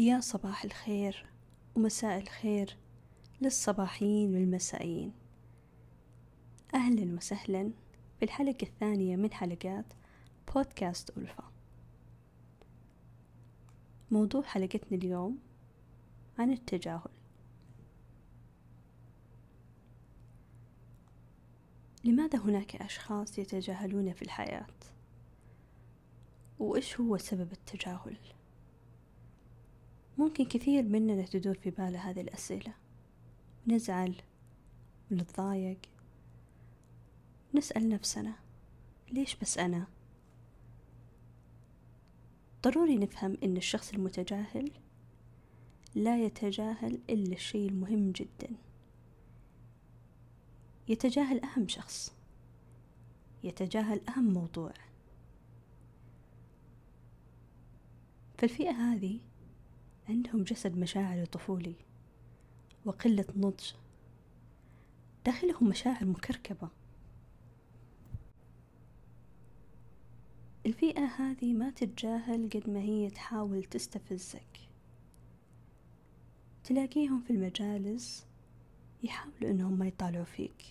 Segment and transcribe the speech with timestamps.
[0.00, 1.26] يا صباح الخير
[1.76, 2.76] ومساء الخير
[3.40, 5.12] للصباحيين والمسائيين
[6.74, 7.70] أهلا وسهلا
[8.18, 9.84] في الحلقة الثانية من حلقات
[10.54, 11.44] بودكاست ألفا
[14.10, 15.38] موضوع حلقتنا اليوم
[16.38, 17.10] عن التجاهل
[22.04, 24.66] لماذا هناك أشخاص يتجاهلون في الحياة؟
[26.58, 28.16] وإيش هو سبب التجاهل؟
[30.20, 32.72] ممكن كثير مننا تدور في باله هذه الأسئلة.
[33.66, 34.14] نزعل
[35.10, 35.78] ونتضايق
[37.54, 38.34] نسأل نفسنا
[39.12, 39.86] ليش بس أنا؟
[42.62, 44.70] ضروري نفهم إن الشخص المتجاهل
[45.94, 48.50] لا يتجاهل إلا الشيء المهم جدا.
[50.88, 52.14] يتجاهل أهم شخص
[53.44, 54.72] يتجاهل أهم موضوع.
[58.38, 59.20] فالفئة هذه
[60.10, 61.74] عندهم جسد مشاعر طفولي
[62.84, 63.72] وقلة نضج.
[65.24, 66.68] داخلهم مشاعر مكركبة.
[70.66, 74.68] الفئة هذه ما تتجاهل قد ما هي تحاول تستفزك.
[76.64, 78.26] تلاقيهم في المجالس
[79.02, 80.64] يحاولوا إنهم ما يطالعوا فيك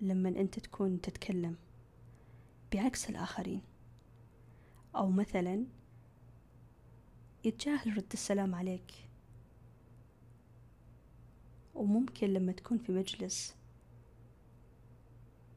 [0.00, 1.56] لما أنت تكون تتكلم
[2.72, 3.62] بعكس الآخرين.
[4.96, 5.64] أو مثلا
[7.44, 8.92] يتجاهل رد السلام عليك.
[11.74, 13.54] وممكن لما تكون في مجلس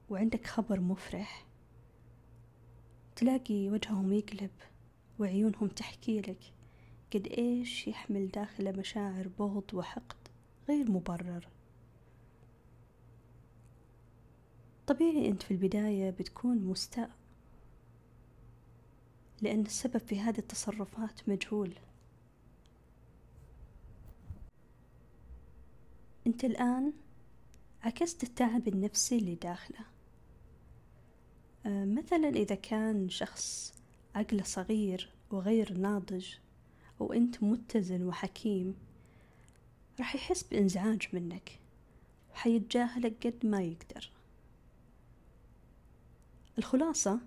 [0.10, 1.46] وعندك خبر مفرح
[3.16, 4.52] تلاقي وجههم يقلب
[5.20, 6.54] وعيونهم تحكي لك
[7.14, 10.28] قد إيش يحمل داخله مشاعر بغض وحقد
[10.70, 11.48] غير مبرر.
[14.88, 17.12] طبيعي أنت في البداية بتكون مستاء
[19.42, 21.74] لأن السبب في هذه التصرفات مجهول.
[26.28, 26.94] أنت الآن
[27.84, 29.86] عكست التعب النفسي اللي داخله.
[31.66, 33.74] آه، مثلا إذا كان شخص
[34.16, 36.28] عقله صغير وغير ناضج
[37.00, 38.76] وأنت متزن وحكيم
[40.00, 41.60] راح يحس بإنزعاج منك
[42.34, 44.10] وحيتجاهلك قد ما يقدر.
[46.58, 47.20] الخلاصة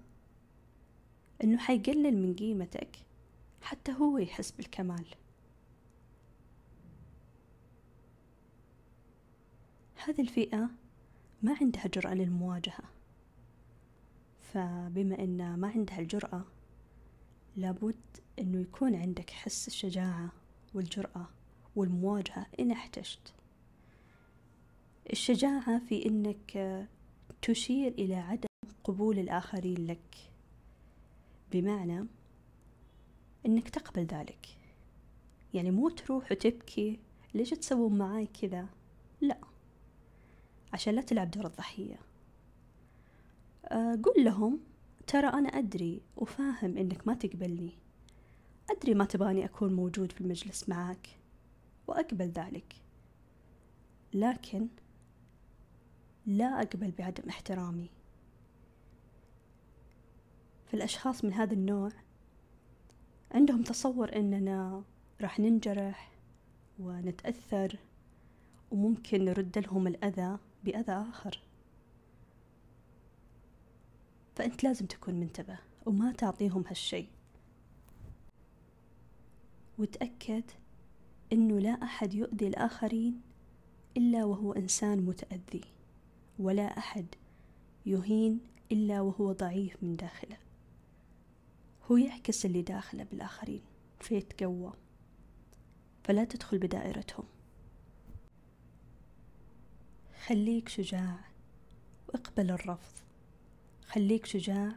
[1.44, 2.96] إنه حيقلل من قيمتك
[3.62, 5.06] حتى هو يحس بالكمال.
[10.04, 10.70] هذه الفئة
[11.42, 12.84] ما عندها جرأة للمواجهة.
[14.40, 16.44] فبما أن ما عندها الجرأة
[17.56, 17.96] لابد
[18.38, 20.32] أنه يكون عندك حس الشجاعة
[20.74, 21.28] والجرأة
[21.76, 23.34] والمواجهة إن احتجت.
[25.12, 26.86] الشجاعة في أنك
[27.42, 28.48] تشير إلى عدم
[28.84, 30.30] قبول الآخرين لك.
[31.52, 32.06] بمعنى
[33.46, 34.46] إنك تقبل ذلك.
[35.54, 36.98] يعني مو تروح وتبكي
[37.34, 38.66] ليش تسوون معاي كذا؟
[39.20, 39.38] لا.
[40.72, 41.98] عشان لا تلعب دور الضحية.
[43.64, 44.60] أه قول لهم
[45.06, 47.72] ترى أنا أدري وفاهم إنك ما تقبلني.
[48.70, 51.08] أدري ما تبغاني أكون موجود في المجلس معاك
[51.86, 52.74] وأقبل ذلك.
[54.14, 54.68] لكن
[56.26, 57.90] لا أقبل بعدم احترامي.
[60.72, 61.90] فالأشخاص من هذا النوع
[63.32, 64.82] عندهم تصور أننا
[65.20, 66.12] راح ننجرح
[66.78, 67.78] ونتأثر
[68.70, 71.40] وممكن نرد لهم الأذى بأذى آخر.
[74.36, 77.04] فأنت لازم تكون منتبه وما تعطيهم هالشي.
[79.78, 80.44] وتأكد
[81.32, 83.20] أنه لا أحد يؤذي الآخرين
[83.96, 85.64] إلا وهو إنسان متأذي
[86.38, 87.06] ولا أحد
[87.86, 88.40] يهين
[88.72, 90.47] إلا وهو ضعيف من داخله.
[91.90, 93.62] هو يعكس اللي داخله بالآخرين
[94.00, 94.72] فيتقوى
[96.04, 97.24] فلا تدخل بدائرتهم.
[100.26, 101.18] خليك شجاع
[102.08, 102.98] واقبل الرفض.
[103.86, 104.72] خليك شجاع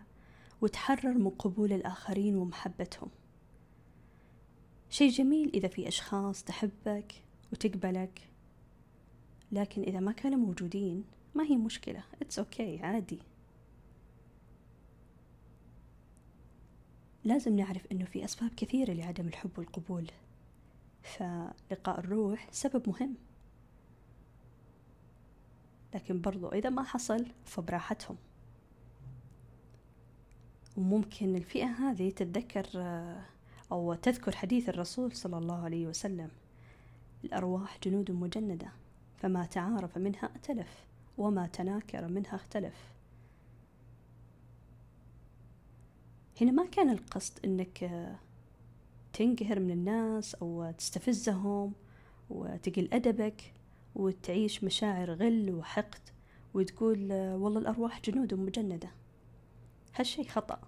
[0.61, 3.09] وتحرر من قبول الآخرين ومحبتهم.
[4.89, 7.13] شيء جميل إذا في أشخاص تحبك
[7.53, 8.21] وتقبلك
[9.51, 11.03] لكن إذا ما كانوا موجودين
[11.35, 13.19] ما هي مشكلة it's okay okay, عادي.
[17.23, 20.11] لازم نعرف أنه في أسباب كثيرة لعدم الحب والقبول
[21.03, 23.15] فلقاء الروح سبب مهم.
[25.95, 28.17] لكن برضو إذا ما حصل فبراحتهم.
[30.77, 32.65] وممكن الفئة هذه تتذكر
[33.71, 36.29] أو تذكر حديث الرسول صلى الله عليه وسلم
[37.23, 38.71] الأرواح جنود مجندة
[39.17, 40.85] فما تعارف منها ائتلف
[41.17, 42.91] وما تناكر منها اختلف.
[46.41, 47.79] هنا ما كان القصد إنك
[49.13, 51.73] تنقهر من الناس أو تستفزهم
[52.29, 53.53] وتقل أدبك
[53.95, 56.09] وتعيش مشاعر غل وحقد
[56.53, 58.89] وتقول والله الأرواح جنود مجندة.
[59.95, 60.61] هالشي خطأ.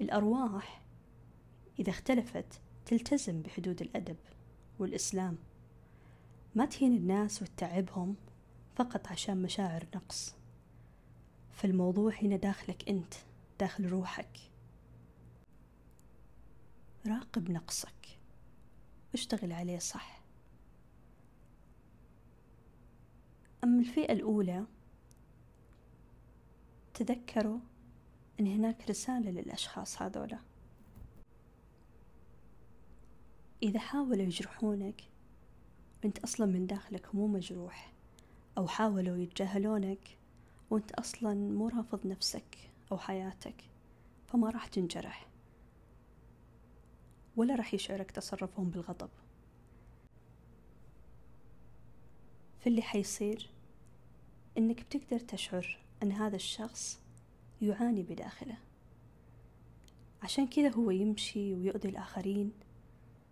[0.00, 0.82] الأرواح
[1.78, 4.16] إذا اختلفت تلتزم بحدود الأدب
[4.78, 5.36] والإسلام.
[6.54, 8.16] ما تهين الناس وتتعبهم
[8.74, 10.34] فقط عشان مشاعر نقص.
[11.50, 13.14] فالموضوع هنا داخلك أنت.
[13.60, 14.38] داخل روحك.
[17.06, 18.18] راقب نقصك.
[19.12, 20.22] واشتغل عليه صح.
[23.64, 24.64] أما الفئة الأولى
[26.94, 27.58] تذكروا
[28.40, 30.38] أن هناك رسالة للأشخاص هذولا
[33.62, 35.02] إذا حاولوا يجرحونك
[36.04, 37.92] وأنت أصلا من داخلك مو مجروح
[38.58, 40.18] أو حاولوا يتجاهلونك
[40.70, 42.70] وأنت أصلا مو رافض نفسك.
[42.92, 43.64] أو حياتك
[44.26, 45.28] فما راح تنجرح.
[47.36, 49.10] ولا راح يشعرك تصرفهم بالغضب.
[52.60, 53.50] فاللي حيصير
[54.58, 57.00] إنك بتقدر تشعر أن هذا الشخص
[57.62, 58.58] يعاني بداخله.
[60.22, 62.52] عشان كذا هو يمشي ويؤذي الآخرين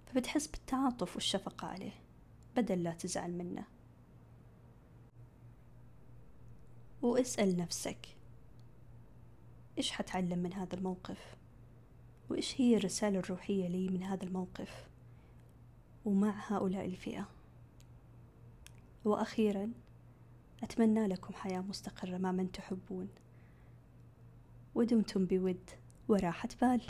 [0.07, 1.93] فبتحس بالتعاطف والشفقة عليه
[2.57, 3.65] بدل لا تزعل منه.
[7.03, 8.17] واسأل نفسك
[9.79, 11.37] إيش حتعلم من هذا الموقف؟
[12.31, 14.89] وإيش هي الرسالة الروحية لي من هذا الموقف؟
[16.05, 17.29] ومع هؤلاء الفئة.
[19.05, 19.73] وأخيرا
[20.63, 23.09] أتمنى لكم حياة مستقرة مع من تحبون.
[24.75, 25.71] ودمتم بود
[26.09, 26.83] وراحة بال.